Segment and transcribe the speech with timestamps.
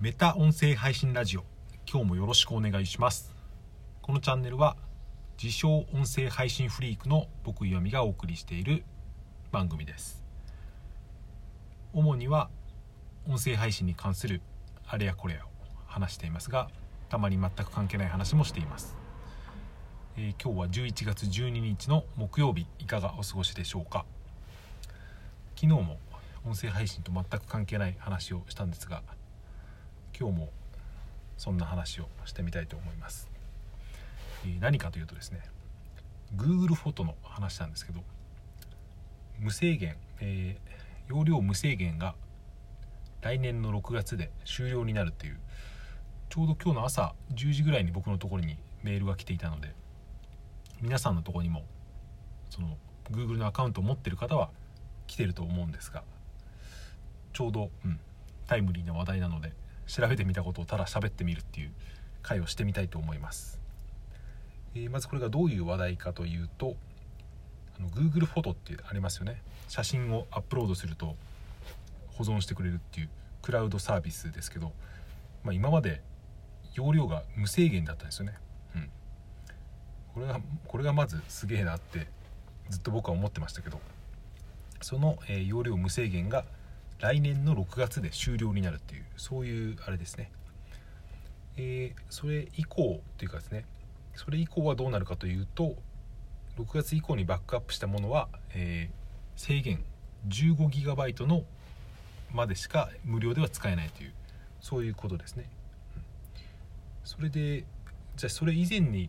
[0.00, 1.44] メタ音声配信ラジオ。
[1.84, 3.34] 今日もよろしくお願いします。
[4.00, 4.76] このチャンネルは
[5.42, 8.84] 自称音声配信フリークの僕岩見がお送りしている
[9.50, 10.22] 番組です。
[11.92, 12.48] 主には
[13.28, 14.40] 音声配信に関する
[14.86, 15.48] あれやこれやを
[15.88, 16.70] 話していますが
[17.08, 18.96] たまに全く関係ない話もしています、
[20.16, 24.06] えー今日は11月12日の木曜日いかがお過ごしでしょうか。
[25.56, 25.98] 昨日も
[26.46, 29.02] 音声配信と全く関係ない話をしたんですが
[30.18, 30.48] 今日も
[31.36, 33.30] そんな話をしてみたいと思います、
[34.44, 35.40] えー何かというとですね
[36.36, 38.00] Google フォトの話なんですけど
[39.38, 40.78] 無制限、えー
[41.08, 42.14] 容量無制限が
[43.22, 45.38] 来年の6月で終了になるっていう
[46.28, 49.74] ちょうど今日の朝10時ぐらいに僕のところにメールが来ていたので
[50.82, 51.64] 皆さんのところにも
[52.50, 52.76] その
[53.10, 54.50] Google のアカウントを持ってる方は
[55.06, 56.04] 来てると思うんですが
[57.32, 57.98] ちょうど、うん、
[58.46, 59.52] タイムリーな話題なので
[59.88, 61.72] 調べてみたことをただ喋ってみるっていう
[62.22, 63.60] 回をしてみたいと思います、
[64.74, 66.76] えーまずこれがどういう話題かというと
[67.78, 69.40] あの Google フォトってありますよね。
[69.68, 71.14] 写真をアップロードすると
[72.16, 73.08] 保存してくれるっていう
[73.42, 74.72] クラウドサービスですけど、
[75.44, 76.02] まあ、今まで
[76.74, 78.34] 容量が無制限だったんですよね、
[78.74, 78.90] うん、
[80.14, 82.08] これがこれがまずすげえなって
[82.70, 83.80] ずっと僕は思ってましたけど
[84.80, 86.44] その、えー容量無制限が
[87.00, 90.30] 来年の6月で終了になるっていうそういうあれですね、
[91.56, 93.64] えーそれ以降というかですね
[94.14, 95.76] それ以降はどうなるかというと
[96.58, 99.84] 6月以降にバックアップしたものは、えー制限
[100.28, 101.44] 15GB の
[102.32, 104.12] までしか無料では使えないという
[104.60, 105.48] そういうことですね、
[107.04, 107.64] それで
[108.16, 109.08] じゃあそれ以前に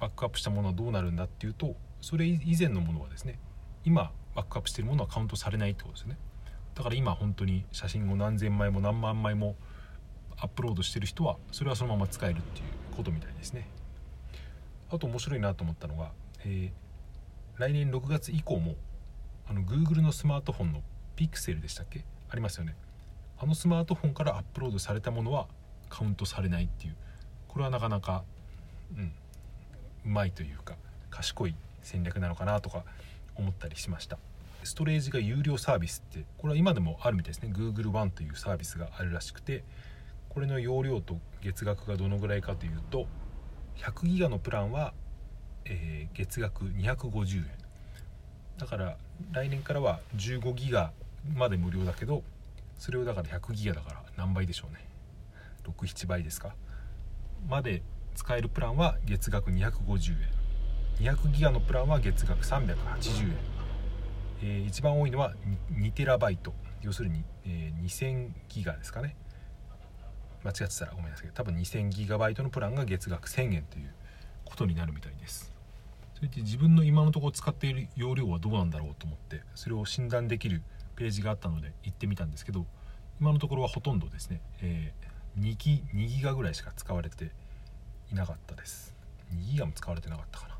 [0.00, 3.38] バックアップしたものはどうなるんだっていうとそれ以前のものはですね
[3.84, 6.18] 今バックアップしているものはカウントされないってことですね。
[6.76, 9.56] だから今本当に写真を何千枚も何万枚も
[10.36, 13.66] アップロードしてる人はそれはそのまま使えるっていうことみたいですね。
[14.92, 16.12] あと面白いなと思ったのが、
[16.44, 16.86] えー
[17.58, 18.74] 来年6月以降も
[19.48, 20.82] あの Google のスマートフォンの
[21.16, 22.04] Pixel でしたっけ？
[22.28, 22.76] ありますよね。
[23.38, 25.46] あのスマートフォンからアップロードされたものは
[25.88, 26.96] カウントされないっていう。
[27.48, 28.24] これはなかなか
[28.94, 29.04] うん
[30.04, 30.74] うまいというか
[31.08, 32.84] 賢い戦略なのかなとか
[33.36, 34.18] 思ったりしました。
[34.66, 37.52] ストレージが有料サービスってこれは今でもあるみたいですね。
[37.54, 39.64] Google One というサービスがあるらしくて
[40.28, 43.06] これの容量と月額がどのぐらいかというと
[43.76, 44.92] 100ギガのプランは、
[45.64, 47.46] えー月額250円。
[48.58, 48.96] だから
[49.32, 50.92] 来年からは15ギガ
[51.34, 52.22] まで無料だけど
[52.78, 54.86] それをだから100ギガだから何倍でしょうね。
[55.64, 56.54] 67倍ですか？
[57.48, 57.82] まで
[58.14, 61.12] 使えるプランは月額250円。
[61.14, 62.64] 200ギガのプランは月額380
[63.24, 63.36] 円、
[64.42, 65.34] えー一番多いのは
[65.72, 66.52] 2, テラバイト。
[66.82, 69.16] 要するに、えー2000ギガですかね。
[70.44, 71.30] 間違ってたらごめんなさい。
[71.34, 73.92] 多分2000ギガバイトのプランが月額1000円という
[74.44, 75.52] ことになるみたいです。
[76.14, 80.62] それで自分の今のところ使っている容量はどうなんだろうと思ってそれを診断できる
[80.94, 82.64] ページがあったので行ってみたんですけど
[83.20, 87.30] 今のところはほとんどですね、えー 2, ギ2ギガぐらいしか使われて
[88.10, 88.94] いなかったです。
[89.34, 90.58] 2ギガも使われてなかったかな。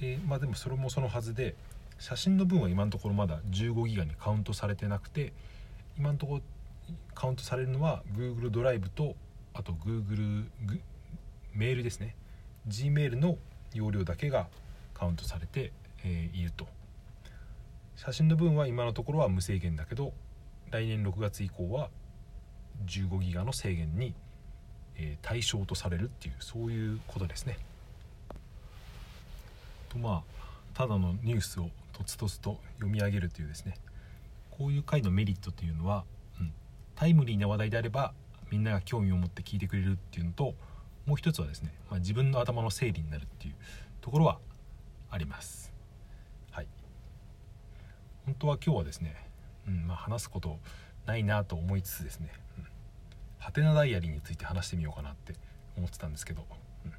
[0.00, 1.56] えーまあでもそれもそのはずで
[1.98, 5.32] 写真の分は今のところまだ15ギガにカウントされてなくて
[5.96, 6.40] 今のところ
[7.14, 9.14] カウントされるのは Google ドライブと
[9.54, 10.46] あと Google
[11.54, 12.16] メールですね。
[12.68, 13.38] Gmail の
[13.72, 14.48] 容量だけが
[14.92, 15.72] カウントされて、
[16.04, 16.66] えーいると。
[17.96, 20.12] 写真の分は今のところは無制限だけど
[20.70, 21.90] 来年6月以降は
[22.86, 24.14] 15ギガの制限に、
[24.96, 27.58] えー対象とされるっていうそういうことですね。
[29.88, 30.34] とまあ
[30.74, 33.74] ただのニュースをとつとつと読み上げるというですね
[34.50, 36.04] こういう回のメリットというのは、
[36.38, 36.52] うん、
[36.94, 38.12] タイムリーな話題であれば
[38.50, 40.54] みんなが興味を持って聞いてくれるっていうのと
[41.06, 43.54] もう一つはですね、まあ、自分の頭の整理になるっていう
[44.00, 44.38] ところは
[45.10, 45.72] あります。
[46.50, 46.66] はい。
[48.24, 49.16] 本当は今日はですね、
[49.68, 50.58] うんまあ、話すこと
[51.06, 52.66] ないなと思いつつですね、うん、
[53.38, 55.34] ハテナダイアリーについて話してみようかなって
[55.76, 56.46] 思ってたんですけど、
[56.84, 56.96] うんま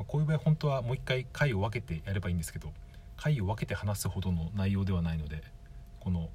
[0.00, 2.72] あ、こういう場合本当はもう一回回を分けてやればいいんですけど
[3.16, 5.42] 回を分けて話すほどの内容ではないので
[6.00, 6.28] この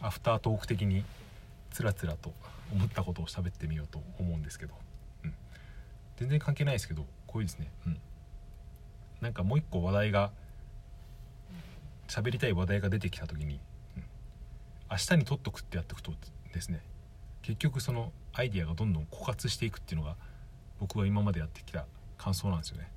[0.00, 1.04] アフタートーク的に
[1.70, 2.32] つらつらと
[2.72, 4.74] 思ったことを喋ってみようと思うんですけど、
[5.24, 5.34] うん、
[6.16, 7.98] 全然関係ないですけどこういうですね、うん、
[9.20, 10.32] なんかもう一個話題が
[12.08, 13.60] 喋りたい話題が出てきた時に、
[13.96, 14.04] うん、
[14.90, 16.12] 明日に取っとくってやっておくと
[16.52, 16.80] ですね
[17.42, 20.16] 結局そのアイディアがどんどん枯渇していくっていうのが
[20.80, 21.86] 僕は今までやってきた
[22.18, 22.90] 感想なんですよね。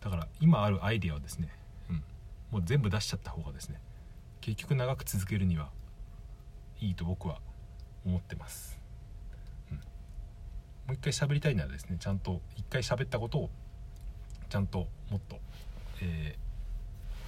[0.00, 1.48] だから今あるアイディアはですね、
[2.54, 3.80] もう全部出しちゃった方がですね
[4.40, 5.70] 結局長く続けるには
[6.80, 7.40] いいと僕は
[8.06, 8.78] 思ってます。
[9.70, 9.76] も
[10.90, 13.50] う1回喋りたいならですねちゃんと一回喋ったことを
[14.50, 15.38] ちゃんともっと、
[16.00, 16.36] え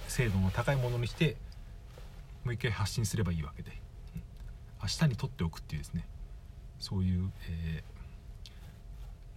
[0.07, 1.35] ー、精度の高いものにして
[2.45, 3.71] もう一回発信すればいいわけで、
[4.15, 4.21] うん、
[4.83, 6.07] 明日にとっておくっていうですね
[6.79, 7.83] そういう、え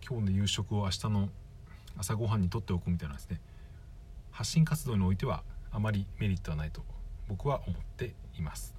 [0.02, 1.30] ー、今日の夕食を明日の
[1.96, 3.40] 朝ごはんにとっておくみたいなですね
[4.30, 6.82] 発信活動においてはあまりメリットはないと
[7.28, 8.74] 僕は思っています、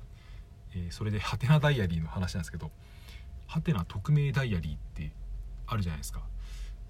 [0.73, 2.71] えー、それでハテナダイアリーの話なんですけど
[3.47, 5.11] ハテナ匿名ダイアリーって
[5.67, 6.21] あるじゃないですか。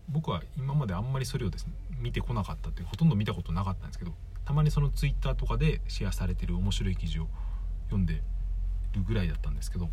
[0.09, 4.13] 僕は今まであんまりそれをですね見てこなかったってほとんど見たことなかったんですけど
[4.45, 7.27] たまにその twitter とかでシェアされてる面白い記事を
[7.86, 8.21] 読んで
[8.94, 9.89] るぐらいだったんですけど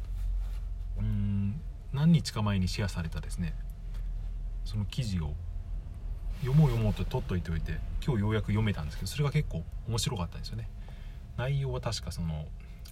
[0.99, 1.61] うーん
[1.93, 3.55] 何日か前にシェアされたですね
[4.65, 5.35] その記事を
[6.41, 10.69] 読もう読もうと取っといておいて今日ようやく読めたんですけどそれが結構面白かったんですよね。
[11.37, 12.47] 内容は確かその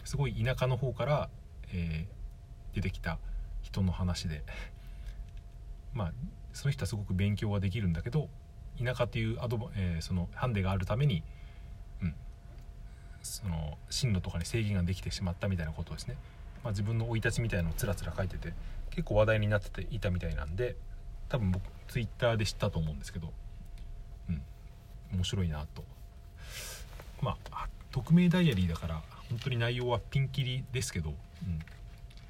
[0.05, 1.29] すごい田舎の方から、
[1.73, 3.19] えー、出てきた
[3.63, 4.43] 人の話で。
[5.95, 6.13] まあ
[6.53, 8.31] その人はすごく勉強ができるんだけど
[8.83, 11.23] 田舎っていうアドバ、えー、そのハンデがあるために、
[12.01, 12.15] うん、
[13.23, 16.17] その進路とかに制限ができてしまったみたいなことですね、
[16.65, 18.55] まあ、自分の生い立ちみたいなのをつらつら書いてて
[18.91, 20.77] 結構話題になってていたみたいなんで
[21.29, 23.33] 多分僕ツイッターで知ったと思うんですけど
[24.29, 24.43] うん
[25.13, 25.85] 面白いなと。
[27.21, 31.13] まあ匿名ダイアリーだから本当に内容はピンキリですけど、う
[31.49, 31.59] ん、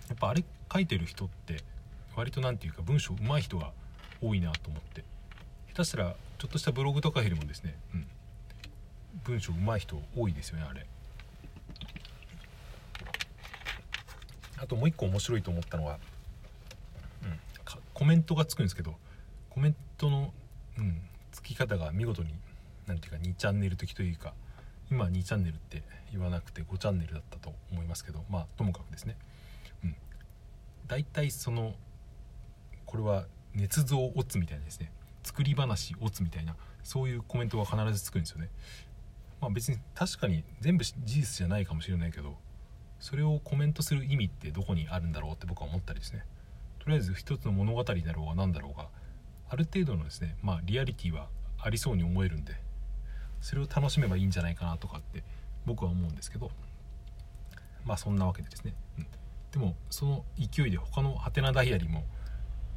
[0.08, 1.62] やっぱあれ書いてる人って
[2.14, 3.72] 割と何て言うか文章上手い人が
[4.22, 5.04] 多いなと思って。
[5.74, 8.06] 下手したらちょっとしたブログとかよりもですね、うん、
[9.24, 10.86] 文章上手い人多いですよねあれ。
[14.58, 15.98] あともう一個面白いと思ったのは、
[17.96, 18.94] コメントがつくんですけど
[19.48, 20.34] コメントの、
[20.78, 21.00] うん、
[21.32, 22.34] つき方が見事に
[22.86, 24.34] 何ていうか2チャンネル的というか
[24.90, 25.82] 今2チャンネルって
[26.12, 29.16] 言わなくて5チャンネルだったと思いますけどまあともかくですね、
[29.82, 29.96] うん、
[30.86, 31.72] 大体その
[32.84, 33.24] これは
[33.56, 34.92] 捏造オツみたいなですね。
[35.24, 36.54] 作り話オツみたいな
[36.84, 38.50] そういうコメントが必ずつくんですよね。
[39.40, 42.36] まあ別に確かに全部事実じゃないかもしれないけど
[43.00, 46.26] それをコメントする意味ってどこにあるんだろうって僕は思ったりですね。
[46.86, 48.86] とりあえず一つの物語だろうが何だろうが
[49.48, 51.26] ある程度のですねまあリアリティは
[51.58, 52.54] ありそうに思えるんで
[53.40, 55.24] それを楽しめばいいんじゃないかなとかって
[55.66, 56.52] 僕は思うんですけど
[57.84, 59.06] まあそんなわけでですね、うん、
[59.50, 62.04] でもその勢いで他のハテナダイアリーも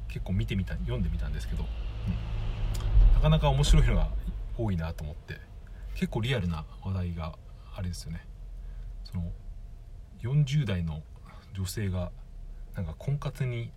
[0.07, 1.65] 結構見てみた読んでみたんですけど、
[2.07, 4.09] うん、なかなか面白いのが
[4.57, 5.39] 多いなと思って
[5.93, 7.35] 結構リアルな話題が
[7.75, 8.25] あれですよね。
[9.03, 9.31] その
[10.23, 11.03] 40代の
[11.53, 12.11] 女性が
[12.75, 13.71] なんか婚活に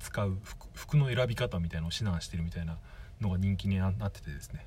[0.00, 0.36] 使う
[0.74, 2.78] 服の選び方みたいなのを指南してるみたいな
[3.20, 4.66] のが人気になっててですね、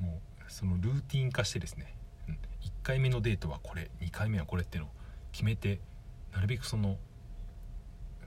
[0.00, 1.94] うん、もうそのルーティン化してですね、
[2.28, 2.38] うん、1
[2.82, 4.92] 回目のデートはこれ2回目はこれっていうのを
[5.32, 5.80] 決めて
[6.32, 6.96] なるべくその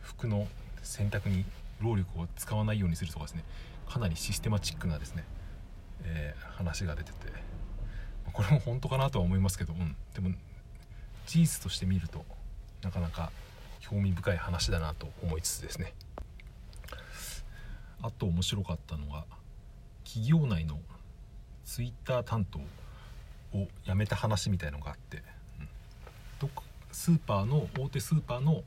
[0.01, 0.47] 服の
[0.83, 1.45] 選択に
[1.81, 3.43] 労力を使わないようにするとかですね。
[3.87, 5.23] かなりシステマチックなですね、
[6.03, 7.55] えー、話が出てて。
[8.33, 10.35] これも本当かなとは思いますけど、うん、でも
[11.25, 12.25] 事実として見ると
[12.83, 13.31] なかなか
[13.89, 15.93] 興味深い話だなと思いつつですね。
[18.01, 19.25] あと面白かったのが
[20.03, 20.79] 企業内の
[21.65, 22.59] ツイッター担当
[23.57, 25.23] を辞めた話みたいのがあって、
[26.41, 26.49] うん、
[26.91, 28.63] スーパーの大手スーパーの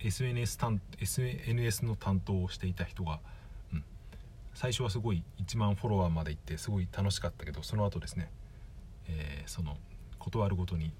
[0.00, 3.20] SNS, 担 SNS の担当をしていた人が、
[3.72, 3.84] うん、
[4.54, 8.30] 最初はすごい1万フォロワーまで行ってすごい楽しかったけどその後ですね、
[9.08, 9.76] えー、その
[10.18, 10.92] 断るごとに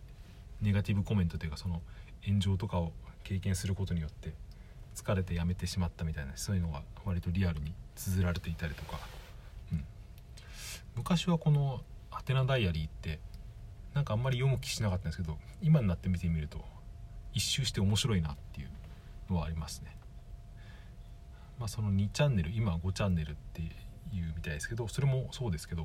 [0.61, 1.81] ネガティブコメントというかその
[2.27, 2.93] 炎上とかを
[3.29, 4.33] 経験することによって
[4.95, 8.99] 疲れてやめてしまったみたいなそういうのが割とリアルに綴られていたりとか、
[9.71, 9.85] うん、
[10.97, 13.21] 昔はこの「ハテナダイアリー」って
[13.93, 16.65] なんかあんまり読む気しなかったんですけど今になって見てみると
[17.35, 18.71] 一周して面白いなっていう
[19.31, 19.95] のはありますね。
[21.59, 25.83] まあ、その2チャンネル今5チャンネルっていうみたいですけどそれもそうですけど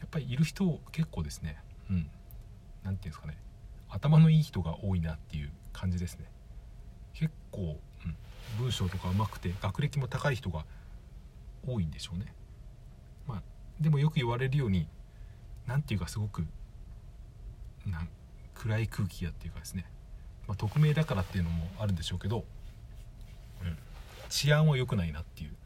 [0.00, 1.58] やっぱりいる人結構ですね。
[1.88, 1.96] うん。
[1.96, 2.10] 何て
[2.82, 3.38] 言うんですかね。
[3.88, 6.26] 頭のいい人が多いなっていう感じですね。
[7.12, 8.16] 結構、うん、
[8.56, 10.64] 文章とかうまくて学歴も高い人が
[11.66, 12.32] 多いんでしょうね。
[13.26, 13.42] まあ
[13.80, 14.86] でもよく言われるように
[15.66, 16.46] 何て言うかすごく
[17.84, 18.06] な
[18.54, 19.84] 暗い空気やっていうかですね、
[20.46, 22.44] まあ、匿名だからっていうのもあるんでしょうけど、
[23.64, 23.76] うん、
[24.28, 25.56] 治安は良くないなっていう。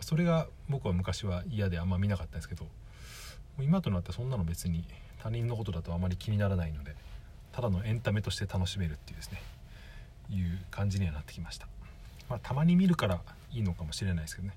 [0.00, 2.66] それが僕は昔は嫌であんま見なかったんですけど
[3.58, 4.84] 今となってそんなの別に
[5.22, 6.94] 他人のことだとあまり気にならないので
[7.52, 9.42] ただのエンタメとして楽しめるっていうですね
[10.30, 11.66] いう感じにはなってきました、
[12.28, 13.20] まあ、たまに見るから
[13.52, 14.54] いいのかもしれないですけどね。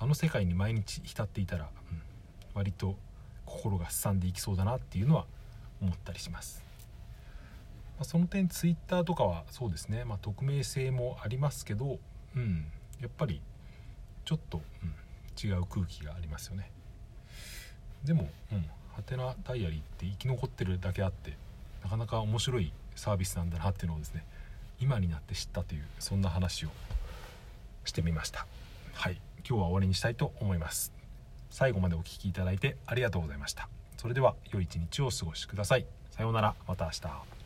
[0.00, 2.00] あの世界に毎日浸っていたら、うん、
[2.54, 2.96] 割と
[3.44, 5.26] 心がすさんでいきそうだなっていうのは
[5.80, 6.62] 思ったりします。
[8.00, 11.98] あ、その点ツイッターとかはそうですね、まあ、匿名性もありますけど、
[12.36, 12.66] うん、
[13.00, 13.40] やっぱり
[14.24, 16.70] ちょっと、うん、違う空気がありますよね。
[18.04, 21.36] でも、うん、ハテナダイアリーって生き残ってるだけあって
[21.88, 24.22] なかなか面白いサービスなんだなっていうのをですね
[24.78, 26.68] 今になって知ったというそんな話を
[27.86, 28.46] してみました。
[28.92, 29.18] はい。
[29.38, 30.92] 今日は終わりにしたいと思います。
[31.48, 33.70] 最後までお聴きいただいてありがとうございました。
[33.96, 35.86] それでは良い一日をお過ごしください。
[36.10, 36.54] さようなら。
[36.66, 37.37] また明日。